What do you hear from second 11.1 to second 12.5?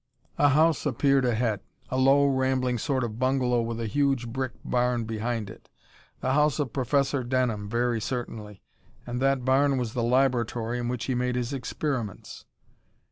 made his experiments.